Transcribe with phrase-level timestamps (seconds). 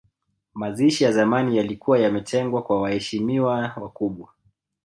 [0.53, 4.29] Mazishi ya zamani yalikuwa yametengwa kwa waheshimiwa wakubwa